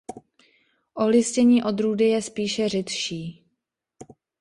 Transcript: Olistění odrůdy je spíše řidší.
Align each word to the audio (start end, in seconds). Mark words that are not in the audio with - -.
Olistění 0.93 1.63
odrůdy 1.63 2.05
je 2.07 2.21
spíše 2.21 2.69
řidší. 2.69 3.45